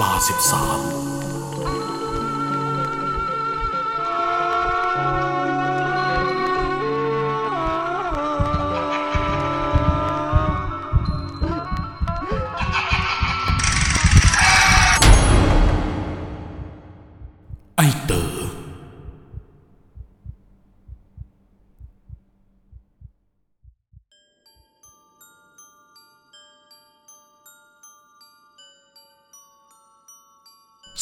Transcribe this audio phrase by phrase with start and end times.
[0.00, 1.05] ลาสิบสาม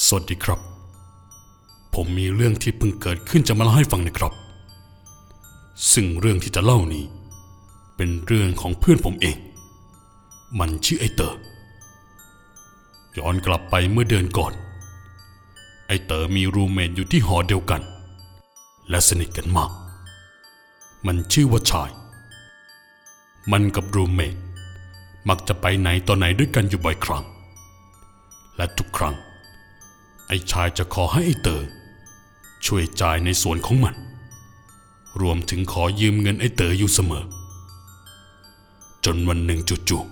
[0.08, 0.60] สวัสดีครับ
[1.94, 4.32] ผมมีเรื่องที่เพิ่งเกิดขึ้นจะมาเล่าให้ฟังนะครับ
[5.92, 7.04] ซึ่งเรื่องที่จะเล่านี้
[7.96, 9.36] เป็นเรื่องของเพื่อนผมเอง
[10.58, 11.38] มันชื่อไอ้เต๋อ
[13.18, 14.52] ย้อนกลับไปเมื่อเดือนก่อน
[15.86, 17.82] ไอ้เต๋อมี roommate อยู่ที่หอเดียวกัน
[18.90, 19.70] และสนิทกันมาก
[21.06, 21.90] มันชื่อว่าชาย
[23.52, 24.36] มันกับ roommate
[25.28, 27.24] มักจะไปไหนต่อไหนด้วยกันอยู่บ่อยครั้ง
[28.56, 29.16] และทุกครั้ง
[30.28, 31.62] ไอ้ชายจะขอให้ไอ้เตอ
[32.66, 33.94] ช่วยจ่ายในส่วนของมัน
[35.20, 37.24] รวมถึงขอยืมเงินไอ้เตออยู่เสมอ
[39.04, 40.02] จนวันหนึ่งจู่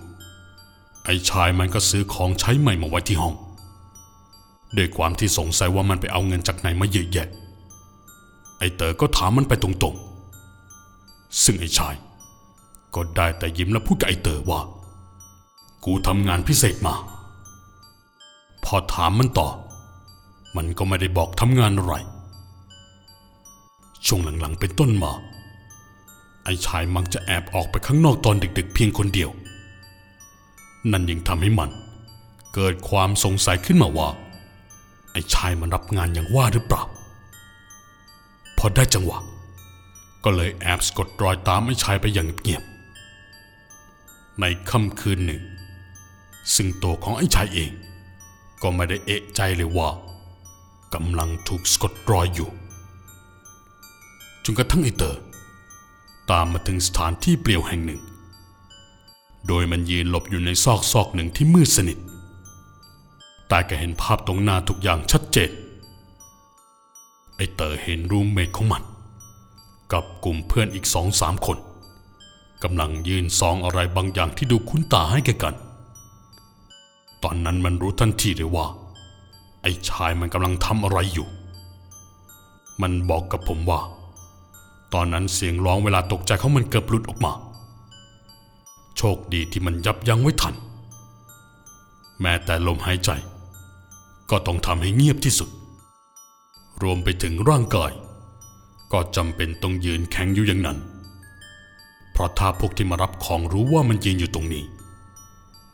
[0.47, 3.35] ๆไอ้ชายมันก็ซื้อของใช้ใหม่มาไว้ที่ห้อง
[4.77, 7.27] ด้วยความที่สงสัยว่ามันไปเอาเงินจากไหนมาเยอะแยะ
[8.59, 11.95] ไอ้เตอก็ถามมันไปตรงๆ ซึ่งไอ้ชาย
[12.95, 14.59] ก็ได้แต่ยิ้มและพูดกับไอ้เตอว่า
[15.85, 16.95] กูทำงานพิเศษมา
[18.63, 19.49] พอถามมันต่อ
[20.55, 21.93] มันก็ไม่ได้บอกทำงานอะไร
[24.05, 25.11] ช่วงหลังๆเป็นต้นมา
[26.43, 29.29] ไอ้ชายมักจะแอบออกไปข้างนอกตอนดึกๆ เพียงคนเดียว
[30.91, 31.69] นั่นยิ่งทำให้มัน
[32.53, 34.09] เกิดความสงสัยขึ้นมาว่า
[35.11, 36.83] ไอ้ชายมันรับงานอย่างว่าหรือเปล่า
[38.57, 39.19] พอได้จังหวะ
[40.23, 45.41] ก็เลยแอบสะกดรอยตามไอ้ชายไปอย่างเงียบๆในค่ำคืนหนึ่ง
[46.55, 47.71] ซึ่งตัวของไอ้ชายเอง
[48.61, 49.89] ก็ไม่ได้เอะใจเลยว่า
[50.93, 52.49] กำลังถูกสะกดรอยอยู่
[54.43, 55.19] จนกระทั่งไอเตอร์
[56.31, 58.01] ตามมาถึงสถานที่เปลี่ยวแห่งหนึ่ง
[59.47, 61.97] โดยมันยืนหลบอยู่ในซอกซอกหนึ่งที่มืดสนิท
[63.47, 65.51] แต่ก็เห็นภาพตรงหน้าทุกอย่างชัดเจน
[67.35, 68.83] ไอเตอร์เห็นรูมเมทของมัน
[69.91, 71.57] กับกลุ่มเพื่อนอีกสองสามคน
[72.63, 75.55] กำลังยืนซองอะไรบางอย่างที่ดูคุ้นตาให้แกกัน
[77.23, 78.67] ตอนนั้นมันรู้ทันทีเลยว่า
[79.63, 81.27] ไอ้ชายมันกำลังทำอะไรอยู่
[82.81, 83.81] มันบอกกับผมว่า
[84.93, 87.33] ตอนนั้นเสียงร้องเวลาตกใจเของมันเกือบหลุดออกมา
[88.97, 90.55] โชคดีที่มันยับยั้งไว้ทัน
[92.21, 93.09] แม้แต่ลมหายใจ
[94.29, 95.49] ก็ต้องทำให้เงียบที่สุด
[96.81, 97.91] รวมไปถึงร่างกาย
[98.91, 100.77] ก็จำเป็นต้องยืนแข็งอยู่อย่างนั้น
[102.11, 104.63] เพราะถ้าพวกที่มารับของรู้ว่ามันยืนอยู่ตรงนี้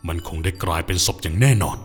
[0.07, 1.77] มันคงได้กลายเป็นศพอย่างแน่นอน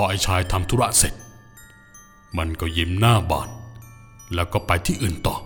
[0.00, 1.14] อไอ้ชายทำธุระเสร็จ
[2.38, 3.48] มันก็ยิ้มหน้าบาน
[4.34, 5.36] แล้วก็ไปที่อื่นต่อ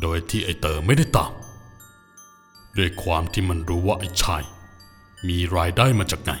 [0.00, 1.32] โดยที่ไอ้เต๋อไม่ได้ตาม
[2.76, 4.42] ด้วยความที่มันรู้ว่าไอ้ชาย
[5.28, 6.32] มีรายได้มาจากไหน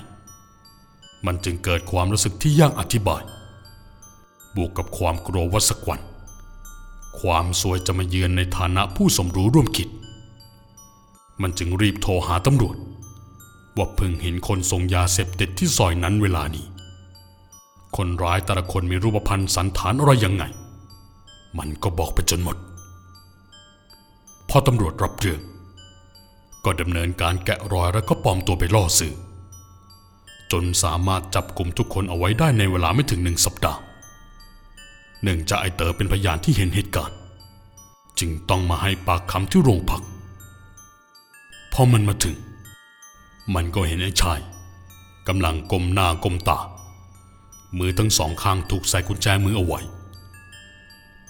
[1.26, 3.22] มันจึงเกิดความรู้สึกที่ยากอธิบาย
[4.56, 6.00] บวกกับความกลัวว่าสักวัน
[7.20, 9.88] ความสวยจะมาเยือนในฐานะผู้สมรู้ร่วมคิด
[11.42, 12.76] มันจึงรีบโทรหาตำรวจ
[13.76, 16.66] ว่าเพิ่งเห็นคนส่งยาเสพติดที่ซอยนั้นเวลานี้
[17.96, 20.44] คนร้ายแต่ละคนมีรูปพรรณสันฐานอะไรยังไง
[21.58, 22.56] มันก็บอกไปจนหมด
[24.48, 25.40] พอตำรวจรับเรื่อง
[26.64, 29.12] ก็ดำเนินการแกะรอยแล้วก็ปลอมตัวไปล่อซื้อ
[30.52, 33.78] จนสามารถจับกลุ่มทุกคนเอาไว้ได้ในเวลาไม่ถึงหนึ่งสัปดาห์
[35.22, 37.16] เนื่องจากไอเต๋อเป็นพยานที่เห็นเหตุการณ์
[38.18, 40.02] จึงต้องมาให้ปากคำที่โรงพัก
[41.72, 42.36] พอมันมาถึง
[43.54, 44.40] มันก็เห็นไอ้ชาย
[45.28, 46.58] กำลังก้มหน้าก้มตา
[47.78, 49.80] มือทั้งสองข้างถูกใส่กุญแจมือเอาไว้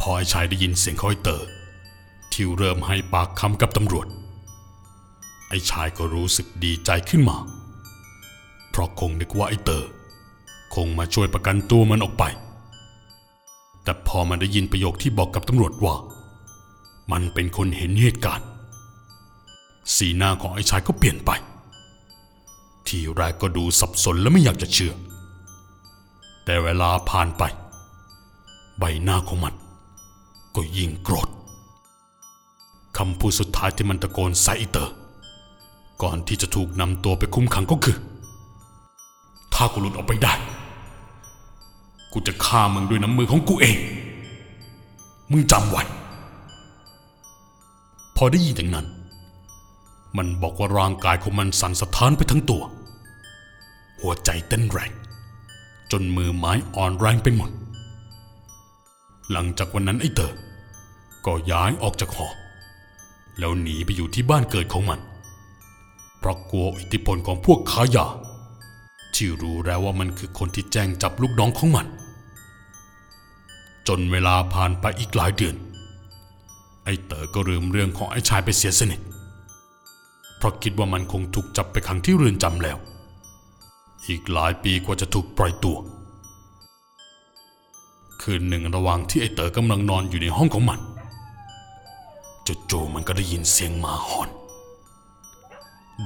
[0.01, 1.49] พอไอ้ชายได้ยินเสียงเขาไอ้เตอร์
[2.33, 4.07] ที่เริ่มให้ปากคำกับตำรวจ
[5.49, 7.37] ไอ้ชายก็รู้สึกดีใจขึ้นมา
[8.71, 9.89] เพราะคงนึกว่าไอ้เตอร์
[10.75, 12.25] คงมาช่วยประกันตัวมันออกไป
[13.83, 15.95] แต่พอมันได้ยินประโยคที่บอกกับตำรวจว่า
[17.13, 18.47] มันเป็นคนเห็นเหตุการณ์
[19.97, 21.31] สีหน้าของไอ้ชายก็เปลี่ยนไป
[22.87, 24.93] ทีแรกก็ดูสับสนและไม่อยากจะเชื่อ
[26.45, 27.43] แต่เวลาผ่านไป
[28.79, 29.55] ใบหน้าของมัน
[30.55, 31.29] ก็ยิ่งโกรธ
[32.97, 34.93] คำพูดสุดท้ายที่มันตะโกนใส่อ้เตอร์
[36.03, 37.97] ก่อนที่จะถูกนำตัวไปคุมขังก็คือ
[39.55, 40.35] ถ้ากูหลุดออกไปได้
[42.13, 43.77] กูจะฆ่ามึงด้วยน้ำมือของกูเอง
[45.31, 45.83] มึงจำไว้
[48.17, 48.87] พอได้ยินอย่างนั้น
[50.17, 52.63] มันบอกว่าร่างกายของมันสั่นสะท้านไปทั้งตัว
[54.01, 54.91] หัวใจเต้นแรง
[56.01, 57.51] นมือไม้อ่อนแรงไปหมด
[59.33, 60.33] หลังจากวันนั้นไอ้เตอ
[61.27, 62.29] ก็ย้ายออกจากหอ
[63.39, 65.01] แล้วหนีไปอยู่ที่บ้านเกิดของมัน
[66.19, 68.07] เพราะกลัวอิทธิพลของพวกค้ายา
[69.15, 71.87] ที่รู้แล้วว่ามันคือคนที่แจ้งจับลูกน้องของมัน
[73.89, 75.57] จนเวลาผ่านไปอีกหลายเดือน
[76.85, 79.01] ไอ้เต๋อก็ลืมเรื่องของไอ้ชายไปเสียสนิท
[80.39, 82.79] เพราะคิดว่ามันคงถูกจับไปขังที่เรือนจำแล้ว
[84.09, 85.77] อีกหลายปีกว่าจะถูกปล่อยตัว
[88.23, 90.81] คืนหนึ่งระหว่างที่ไอ้เต๋อกำลังนอนอยู่ในห้องของมัน
[92.71, 94.29] จู่ๆมันก็ได้ยินเสียงหมาหอน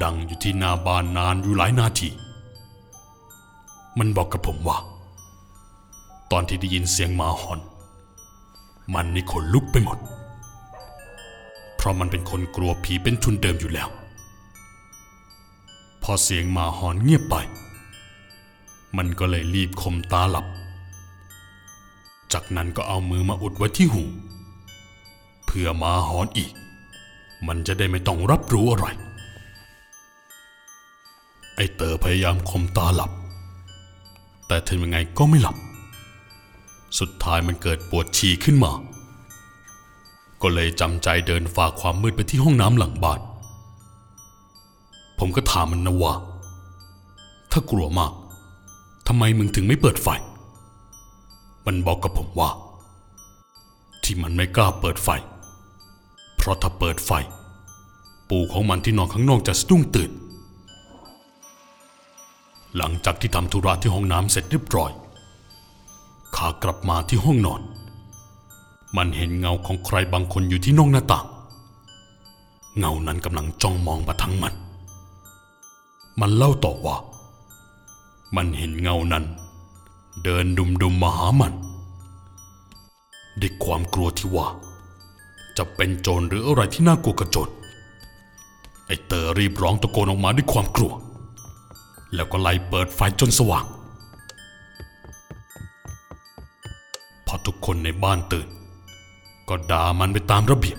[0.02, 2.08] ดังอยู่ที่หน้าบ้านนานอยู่หลายนาที
[3.98, 4.78] มันบอกกับผมว่า
[6.30, 7.60] ตอนที่ได้ยินเสียงหมาหอน
[8.94, 9.98] มันนี่ขนลุกไปหมด
[11.76, 13.88] เพราะมันเป็นคนกลัวผีเป็นทุนเดิมอยู่แล้ว
[16.02, 17.34] พอเสียงหมาหอนเงียบไป
[18.96, 20.46] มันก็เลยรีบคมตาหลับ
[22.32, 24.04] จากนั้นก็เอามือมาอุดไว้ที่หู
[25.46, 26.52] เพื่อมาหอนอีก
[27.46, 28.86] มันจะได้ไม่ต้องรับรู้อะไร
[31.54, 33.10] ไอเตอพยายามคมตาหลับ
[34.46, 35.56] แต่ถึงยังไงก็ไม่หลับ
[36.98, 38.72] สุดท้ายมันเกิดปวดฉี่ขึ้นมา
[40.42, 43.20] ก็เลยจำใจเดินฝ่าความมืดไปที่ห้องน้ำหลังบ้าน
[45.18, 46.14] ผมก็ถามมันนะว่า
[47.52, 48.12] ถ้ากลัวมาก
[49.10, 50.08] ทำไมมึงถึงไม่เปิดไฟ
[51.66, 52.50] มันบอกกับผมว่า
[54.02, 55.08] ที่มันไม่กล้าเปิดไฟ
[56.36, 57.10] เพราะถ้าเปิดไฟ
[58.28, 60.10] ปู่ของมันที่นอนข้างนอกจะสะดุ้งตื่น
[62.76, 64.90] หลังจากที่ทำธุระที่ห้องน้ำเสร็จเรียบร้อย
[66.36, 67.60] ขากลับมาที่ห้องนอน
[68.96, 71.26] มันเห็นเงาของใครบางคนอยู่ที่นอกหน้าต่าง
[72.78, 74.54] เงานั้นกำลังจ้องมองมาทั้งมัน
[76.20, 76.96] มันเล่าต่อว่า
[78.36, 79.24] มันเห็นเงานั้น
[80.24, 81.52] เดินดุมๆมาหามัน
[83.40, 84.46] ด้วยความกลัวที่ว่า
[85.56, 87.52] จะเป็นโจรหรืออะไรที่น่ากลัวกระโจร
[88.86, 90.92] ไอเตอรีบร้องตะโกนออกมาด้วยความกลัว
[92.14, 93.64] แล้วก็ไล่เปิดไฟจนสว่าง
[97.26, 98.48] พอทุกคนในบ้านตื่น
[99.48, 100.78] ก็ด่ามันไปตามระเบียบ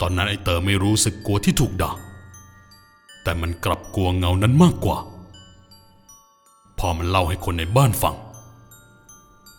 [0.00, 1.90] ตอนนั้นไอเตอไม่รู้สึกกลัวที่ถูกด่า
[3.22, 4.98] แต่มันกลับกลัวเงานั้นมากกว่า
[6.86, 8.14] อมันเล่าให้คนในบ้านฟัง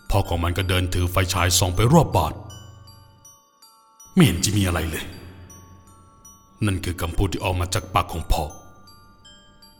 [0.10, 2.34] พ่อของมันก็เดินถือไฟฉายส่องไปรอบบ้าน
[4.14, 5.06] ไม่เห็นจะมีอะไรเลย
[6.66, 8.44] นั่นคือคำพูดที่ออกมาจากปากของพ่อ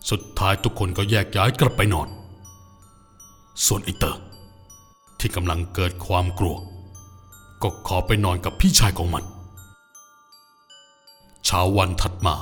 [0.10, 2.08] สุดท้ายทุกคนก็แยกย้ายกลับไปนอน
[3.66, 4.22] ส่วนไอเตอร์
[5.20, 6.56] ที่กำลังเกิดความกลัว
[7.62, 9.24] ก็ขอไปนอนกับพี่ชายของมัน
[11.46, 12.36] เช้าวันถัดมา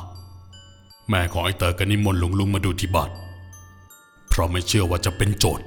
[1.09, 3.09] แม่ของไอเตอร์ก็นิมนต์หลวงลุงมาดูที่บ้าน
[4.35, 5.63] เพราะไม่เชื่อว่าจะเป็นโจร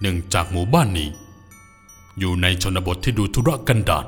[0.00, 1.08] เนื่องจากหมู่บ้านนี้
[2.18, 4.06] อยู่ในชนบทที่ดูธุระกันดาร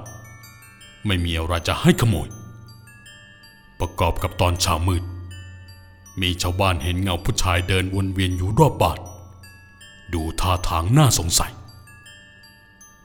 [1.07, 2.29] ไม่มีอะไรจะให้ขโมย
[3.81, 5.05] ประกอบกับตอนเช้ามืด
[6.21, 8.99] มีชาวบ้านเห็นเงาผู้ชายเดินวนเวียนอยู่รอบบ้าน
[10.15, 11.53] ดูท่าทางน่าสงสัย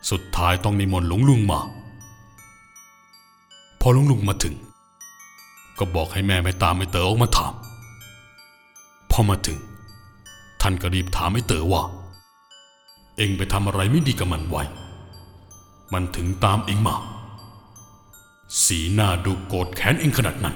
[0.10, 1.60] สุดท้ายต้องนิมนต์หลวงลุงมา
[3.80, 4.56] พอหลวงลุงมาถึง
[5.78, 7.54] ก็บอกให้แม่ไม่ตามไอ้เต๋อออกมาถาม
[9.12, 9.60] พอมาถึง
[10.62, 11.84] ท่านก็รีบถามไอ้เต๋อว่า
[13.18, 14.64] เอ็งไปทำอะไรไม่ดีกับมันไว้
[15.94, 16.96] มันถึงตามเอ็งมา
[18.66, 20.56] สีหน้าดูโกรธแค้นเอ็งขนาดนั้น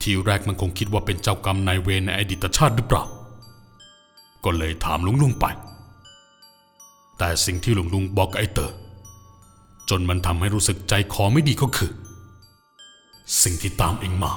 [0.00, 3.04] ทีแรกมันคงคิดว่าเป็นเจ้ากรรมนายเวรในอดีตชาติหรือเปล่า
[4.44, 5.46] ก็เลยถามลุงลุงไป
[7.18, 8.72] แต่สิ่งที่ลุงลุงบอกกับไอ้เต๋อ
[9.90, 11.90] จนมันทำให้รู้สึกใจคอไม่ดีก็คือ
[13.42, 14.32] สิ่งที่ตามเองมา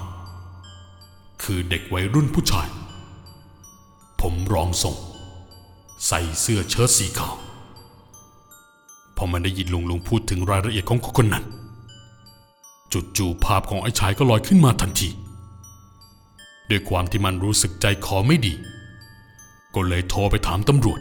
[1.43, 2.67] คือเด็กวัยรุ่นผู้ชาย
[4.27, 4.96] ผมรองทรง
[6.08, 7.36] ใส่เสื้อเชิ้ตสีขาว
[9.15, 11.46] พอมันได้ยินลุงลุงพูดถึงรายละเอียดของคนนั้น
[13.18, 15.10] จู่ๆภาพของไอ้ชายก็ลอยขึ้นมาทันที
[16.70, 18.53] ด้วยความที่มันรู้สึกใจคอไม่ดี
[19.75, 21.00] ก็เลยโทรไปถามตำรวจ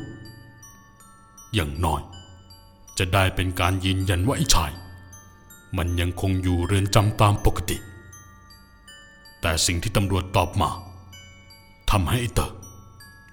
[1.55, 2.01] อย่างน้อย
[2.99, 4.71] จะได้เป็นการยืนยันว่าไอ้ชาย
[5.77, 7.77] มันยังคงอยู่เรือนจำตามปกติ
[9.41, 10.71] แต่สิ่งที่ตำรวจตอบมา
[11.91, 12.51] ทำให้ไอ้เตอ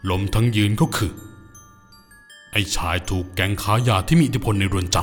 [0.09, 1.11] ล้มทั้งยืนก็คือ
[2.51, 4.97] ไอ้ชายถูกแก๊งค้ายาที่มีอิทธิพลในเรือนจ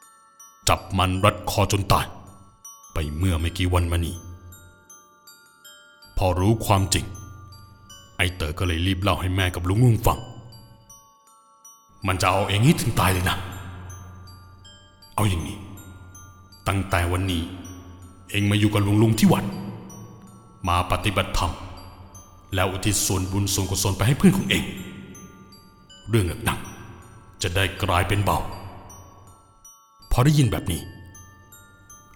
[0.00, 2.06] ำจับมันรัดคอจนตาย
[2.94, 4.16] ไปเมื่อไม่กี่วันมานี้
[6.16, 7.04] พอรู้ความจริง
[8.16, 10.18] ไอ้เต๋อก็เลยรีบเล่าให้แม่กับลุงลุงฟัง
[12.06, 13.36] มันจะเอาเองให้ถึงตายเลยนะ
[15.14, 15.58] เอาอย่างนี้
[16.68, 17.42] ตั้งแต่วันนี้
[18.30, 19.44] เองมาอยู่กับลุงลุงที่วัด
[20.68, 21.52] มาปฏิบัติธรรม
[22.54, 24.64] แล้วอุทิศส่วนบุญส่วนกุศลไปให้เพื่อนของเอง
[26.08, 28.38] เรื่องหนักๆจะได้กลายเป็นเบา
[30.12, 30.80] พอได้ยินแบบนี้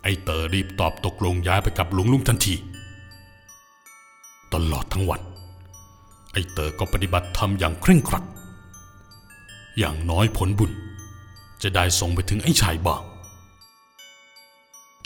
[0.02, 2.54] ไอ้เตอรีบตอบตกลงย้ายไปกับหลวงลุงทันที
[4.54, 5.20] ตลอดทั้งวัน
[6.32, 8.24] ไอ้เต๋อก็ปฏิบัติธรรมอย่างเคร่งครัด
[9.78, 10.72] อย่างน้อยผลบุญ
[11.62, 13.02] จะได้ส่งไปถึงไอ้ชายบ้าง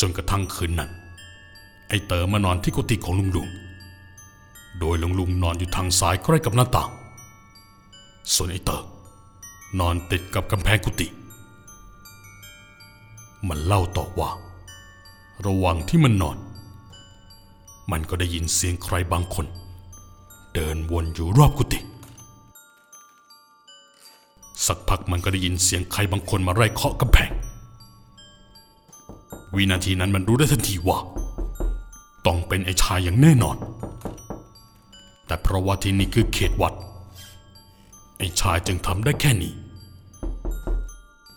[0.01, 0.91] จนกระทั่งคืนนั้น
[1.89, 3.49] ไอ้เต๋อมานอนที่กุฏิของลุงลุง
[4.79, 6.91] โดยลุงลุงนอนอยู่ทางซ้ายใกล้กับหน้าต่าง
[8.35, 8.81] ส่วนไอ้เต๋อ
[9.81, 11.07] นอนติดกับกำแพงกุฏิ
[13.49, 14.31] มันเล่าต่อว่า
[15.47, 16.37] ระหว่างที่มันนอน
[17.91, 19.47] มันก็ได้ยินเสียงใครบางคน
[20.55, 21.81] เดินวนอยู่รอบกุฏิ
[24.67, 27.31] สักพักมันก็ได้ยินเสียงใครบางคนมาไล่เคาะกำแพง
[29.55, 30.99] วินาทีนั้นมันรู้ได้ทันทีว่า
[32.27, 33.57] ต้องเป็นไอ้ชายอย่างแน่นอน
[35.33, 36.75] แต่เพราะว่าที่นี่คือเขตวัด
[38.19, 39.53] ไอ้ชายจึงทำได้แค่นี้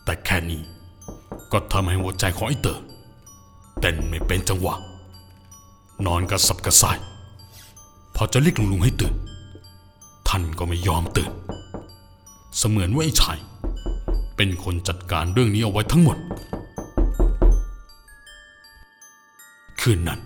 [0.03, 0.61] แต่แค่นี้
[1.51, 2.79] ก็ทำให้หัวใจของไอ้เต๋อ
[3.79, 4.75] เต้นไม่เป็นจังหวะ
[6.05, 6.97] นอนกระสับกระส่าย
[8.15, 9.13] พอจะเรียกลุงลุงให้ตื่น
[10.27, 11.31] ท่านก็ไม่ยอมตื่น
[12.57, 13.37] เสมือนว่าไอ้ชาย
[14.35, 16.17] เป็นคนจัดการเรื่องนี้เอาไว้ทั้งหมด
[19.81, 20.19] คืนนั้น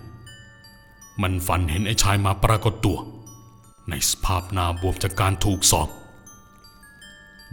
[1.22, 2.98] มันฝันเห็นไอ้ชายมาปรากฏตัว
[3.90, 5.88] ในสภาพหน้าบวมจากการถูกสอบ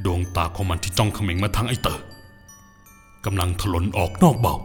[0.06, 2.00] ดวงตาของมันที่จ้องเขม็งมาทางไอเต๋อ
[3.26, 4.56] กำลังถลนออกนอกเบา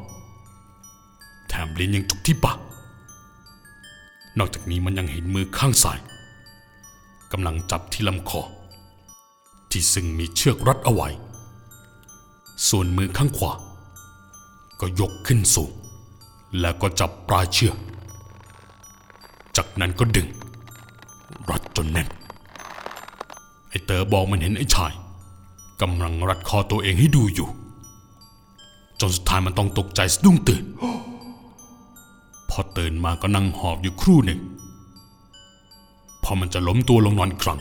[1.48, 2.58] แถมลิ้นยังจุกที่ปาก
[4.38, 5.98] นอกจากนี้มันยังเห็นมือข้างซ้าย
[7.32, 8.42] กำลังจับที่ลำคอ
[9.70, 11.08] ที่ซึ่งมีเชือกรัดเอาไว้
[12.68, 13.52] ส่วนมือข้างขวา
[14.80, 15.70] ก็ยกขึ้นสูง
[16.60, 17.76] แล้วก็จับปลายเชือก
[19.56, 20.28] จากนั้นก็ดึง
[21.50, 22.08] รัดจนแน่น
[23.68, 24.92] ไอ้เต๋อบอกมันเห็นไอ้ชาย
[25.82, 27.48] กำลังรัดคอตัวเองให้ดูอยู่
[29.00, 30.64] จนสุดท้ายมันต้องตกใจสะดุ้งตื่น
[32.50, 34.40] พอตื่นมาก็นั่งหอบอยู่ครู่หนึ่ง
[36.22, 37.60] พอมันจะล้มตัวลงนอนครั้ง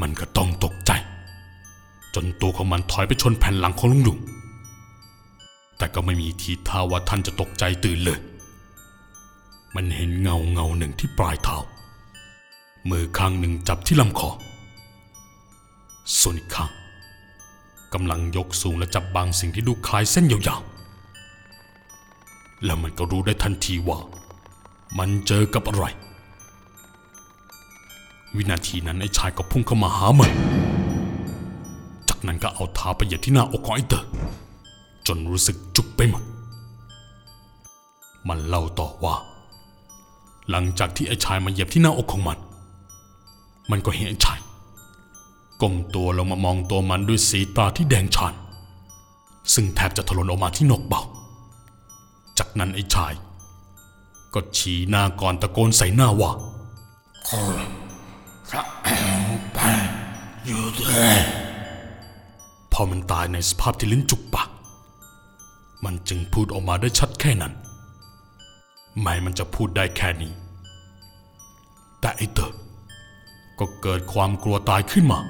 [0.00, 0.92] มันก็ต้องตกใจ
[2.14, 4.18] จนตัวของมันถอยไปชนแผ่นหลังของลุงลุง
[5.76, 8.18] แต่ก็ไม่มีทีท่าว่าท่านจะตกใจตื่นเลย
[9.74, 11.58] มันเห็นเงาเงาหนึ่งที่ปลายเท้า
[12.90, 14.30] มือข้างหนึ่งจับที่ลำคอ
[16.20, 16.70] ส่วนอีกข้าง
[17.94, 23.98] กำลังยกสูงและจับบางสิ่งที่ดูคล้ายเส้นยาวๆ แล้วมันก็รู้ได้ทันทีว่า
[24.98, 25.84] มันเจอกับอะไร
[28.36, 30.30] วินาทีนั้นไอ้ชายก็พุ่งเข้ามาหามัน
[32.08, 34.04] จากนั้นก็เอาเท้าไปเหยียบที่หน้าอกของไอ้เต๋อ
[35.06, 36.22] จนรู้สึกจุกไปหมด
[38.28, 39.14] มันเล่าต่อว่า
[40.50, 42.38] หลังจากที่ไอ้ชายมาเหยียบที่หน้าอกของมัน
[43.70, 44.40] มันก็เห็นไอ้ชาย
[45.60, 48.34] ก้มตัวลงมามองตัวมันด้วยสีตาที่แดงฉาน
[49.54, 51.02] ซึ่งแทบจะถลนออกมาที่นกเบา
[52.38, 53.12] จากนั้นไอ้ชาย
[54.34, 56.30] ก็ชี้หน้าก่อนตะโกนใส่หน้าว่า
[60.46, 61.18] อยู่ด้วย
[62.72, 64.48] พอมันตายในสภาพที่ลิ้นจุกปาก
[65.84, 67.52] มันจึงพูดออกมาได้ชัดแค่นั้น
[69.00, 70.32] ไม่มันจะพูดได้แค่นี้
[72.00, 72.52] แต่ไอ้เตอ
[73.58, 75.20] ก็เกิดความกลัวตายขึ้นมา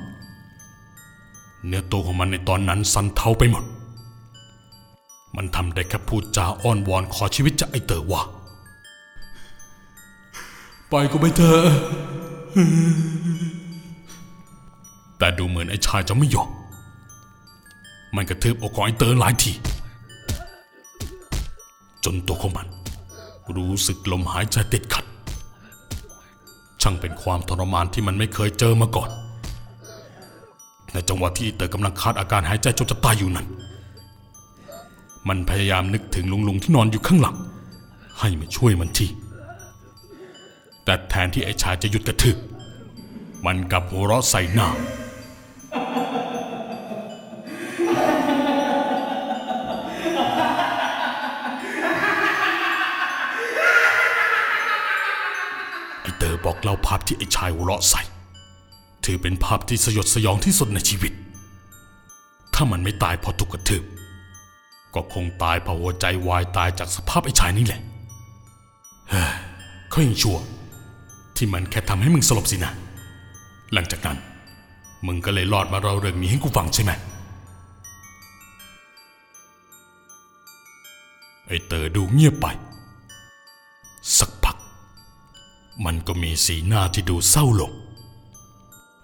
[1.66, 3.64] เนื้อตัวของมันในตอนนั้นสั่นเทาไปหมด
[5.37, 8.23] มันทำได้แค่พูดจาอ้อนวอนขอชีวิตจากไอเตอว่า
[10.88, 11.62] ไปก็ไปเถอะ
[15.18, 16.50] แต่ดูเหมือนไอ้ชายจะไม่ยอม
[18.14, 19.52] มันกระทืบอกของไอ้เตอหลายที
[22.04, 22.66] จนตัวของมัน
[23.56, 25.04] รู้สึกลมหายใจติดขัด
[26.82, 29.11] ช่างเป็นความทรมานที่มันไม่เคยเจอมาก่อน
[30.92, 33.47] ในจังหวะที่อ้เตอกำลังคาดอาการหายใจจนจะตายอยู่นั้น
[35.28, 37.37] มันพยายามนึกถึงลุงลุงที่นอนอยู่ข้างหลัง
[38.18, 39.06] ให้มาช่วยมันที
[40.85, 42.37] แต่แทนที่ไอ้ชายจะหยุดกระทืบ
[43.47, 44.68] มันกลับหัวเราะใส่หน้า
[56.18, 58.02] เตอร์บอกเล่าภาพที่ไอ้ชายหัวเราะใส่
[59.04, 61.12] ถือเป็นภาพที่สยดสยองที่สุดในชีวิต
[62.54, 63.84] ถ้ามันไม่ตายเพราะถูกกระทืบ
[64.94, 67.80] ก็คงตายเพราะหัวใจวายตายจากสภาพไอ้ชายนี่แหละ
[69.10, 69.32] เฮ้ย
[69.90, 70.38] เขายังชั่ว
[71.37, 72.72] ที่มันแค่ทำให้มึงสลบสินะ
[73.72, 74.18] หลังจากนั้น
[75.06, 76.92] มึงก็เลยรอดมาเราเรื่องนี้ให้กูฟังใช่ไหม
[81.46, 82.46] ไอ้เตอดูเงียบไป
[85.85, 87.73] มันก็มีสีหน้าที่ดูเศร้าลง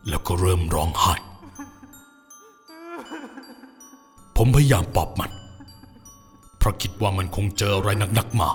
[0.08, 1.14] แล้วก็เริ่มร้องไห้
[4.36, 5.30] ผมพยายามปลอบมัน
[6.58, 8.48] เพราะคิดว่ามันคงเจออะไรหนักๆมา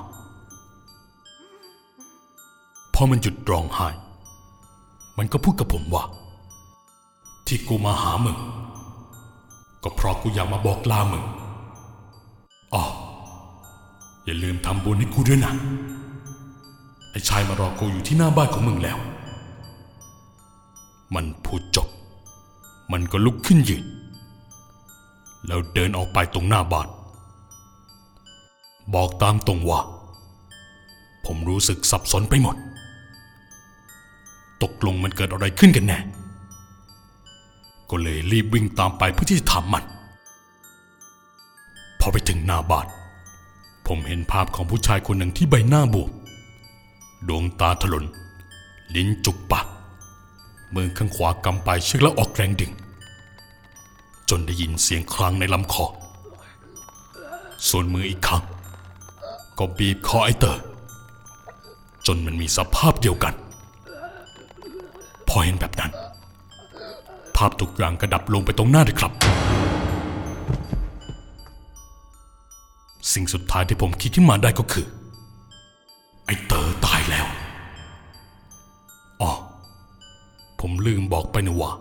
[2.93, 3.87] พอมันหยุดร้องไห้
[5.17, 6.03] มันก็พูดกับผมว่า
[7.47, 8.37] ที่กูมาหามึง
[9.83, 11.23] ก็เพราะกูอยากมาบอกลามึง
[12.73, 12.83] อ๋อ
[14.25, 15.53] อย่าลืมทำบุญให้กูด้วยนะ
[17.11, 18.97] ไอ้ชายมารอกูอยู่ที่หน้าบ้านของมึงแล้ว
[21.15, 21.87] มันพูดจบ
[22.91, 23.83] มันก็ลุกขึ้นยืน
[25.47, 26.87] แล้วเดินออกไปตรงหน้าบ้าน
[28.93, 29.79] บอกตามตรงว่า
[31.25, 32.55] ผมรู้สึกสับสนไปหมด
[34.63, 35.99] ตกลงมันเกิดอะไรขึ้นกันแน่
[37.89, 39.83] ก็เลยรีบวิ่งตามไปเพื่อที่จะถามมัน
[41.99, 42.87] พอไปถึงหน้าบ้าน
[43.87, 46.09] ผมเห็นภาพของผู้ชายคนหนึ่งที่ใบหน้าบวม
[47.27, 48.05] ดวงตาถลน
[48.95, 49.67] ลิ้นจุกปาก
[50.75, 52.71] มือข้างขวากำไปเชือกแล้วออกแรงดึง
[54.29, 55.85] จนได้ยินเสียงคลางในลำคอ
[57.69, 58.43] ส่วนมืออีกข้าง
[59.57, 60.61] ก็บีบคอไอเตอร์
[62.07, 63.33] จนมันมีสภาพเดียวกัน
[65.27, 65.91] พอเห็นแบบนั้น
[67.35, 69.11] ภาพทุกอย่างกระดับลงไปตรงหน้าเลยครับ
[73.13, 74.85] สิ่งสุดท้ายที่ผมคิดขึ้นมาได้ก็คือ
[76.25, 76.87] ไอเต๋อต
[80.59, 81.71] ผมลืมบอกไปนะว่า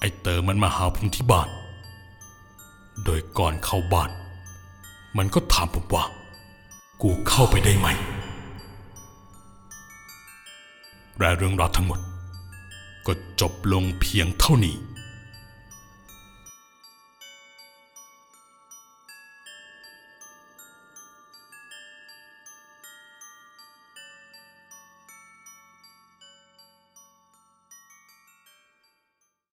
[0.00, 1.48] ไอ้เต๋อมันมาหาผมที่บ้าน
[3.04, 4.10] โดยก่อนเข้าบ้าน
[5.16, 6.04] มันก็ถามผมว่า
[7.02, 7.88] กูเข้าไปได้ไหม
[11.18, 12.00] และเรื่องราวทั้งหมด
[13.06, 14.76] ก็จบลงเพียงเท่านี้